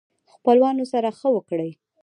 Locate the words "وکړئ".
1.35-1.71